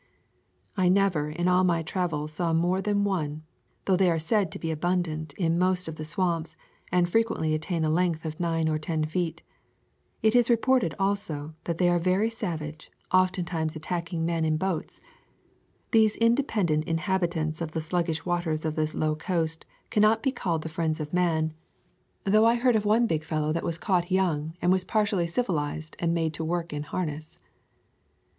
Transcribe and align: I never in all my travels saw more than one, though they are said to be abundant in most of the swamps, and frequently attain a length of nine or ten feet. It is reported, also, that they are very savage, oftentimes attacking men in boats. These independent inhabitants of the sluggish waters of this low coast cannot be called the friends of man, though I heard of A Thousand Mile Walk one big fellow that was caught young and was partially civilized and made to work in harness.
I 0.75 0.89
never 0.89 1.29
in 1.29 1.47
all 1.47 1.63
my 1.63 1.83
travels 1.83 2.33
saw 2.33 2.53
more 2.53 2.81
than 2.81 3.03
one, 3.03 3.43
though 3.85 3.95
they 3.95 4.09
are 4.09 4.17
said 4.17 4.51
to 4.51 4.57
be 4.57 4.71
abundant 4.71 5.33
in 5.33 5.59
most 5.59 5.87
of 5.87 5.97
the 5.97 6.05
swamps, 6.05 6.55
and 6.91 7.07
frequently 7.07 7.53
attain 7.53 7.85
a 7.85 7.89
length 7.91 8.25
of 8.25 8.39
nine 8.39 8.67
or 8.67 8.79
ten 8.79 9.05
feet. 9.05 9.43
It 10.23 10.35
is 10.35 10.49
reported, 10.49 10.95
also, 10.97 11.53
that 11.65 11.77
they 11.77 11.87
are 11.87 11.99
very 11.99 12.31
savage, 12.31 12.89
oftentimes 13.13 13.75
attacking 13.75 14.25
men 14.25 14.43
in 14.43 14.57
boats. 14.57 15.01
These 15.91 16.15
independent 16.15 16.85
inhabitants 16.85 17.61
of 17.61 17.73
the 17.73 17.79
sluggish 17.79 18.25
waters 18.25 18.65
of 18.65 18.73
this 18.73 18.95
low 18.95 19.15
coast 19.15 19.65
cannot 19.91 20.23
be 20.23 20.31
called 20.31 20.63
the 20.63 20.67
friends 20.67 20.99
of 20.99 21.13
man, 21.13 21.53
though 22.23 22.47
I 22.47 22.55
heard 22.55 22.75
of 22.75 22.87
A 22.87 22.89
Thousand 22.89 22.89
Mile 22.89 22.95
Walk 23.01 23.01
one 23.01 23.07
big 23.07 23.23
fellow 23.23 23.53
that 23.53 23.63
was 23.63 23.77
caught 23.77 24.09
young 24.09 24.55
and 24.63 24.71
was 24.71 24.83
partially 24.83 25.27
civilized 25.27 25.95
and 25.99 26.11
made 26.11 26.33
to 26.33 26.43
work 26.43 26.73
in 26.73 26.81
harness. 26.81 27.37